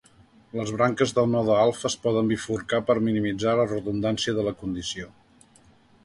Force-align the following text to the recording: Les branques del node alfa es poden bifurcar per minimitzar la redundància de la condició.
Les 0.59 0.69
branques 0.75 1.11
del 1.17 1.27
node 1.33 1.57
alfa 1.65 1.85
es 1.89 1.95
poden 2.05 2.31
bifurcar 2.31 2.79
per 2.87 2.95
minimitzar 3.09 3.53
la 3.59 3.67
redundància 3.73 4.35
de 4.39 4.47
la 4.49 4.55
condició. 4.63 5.11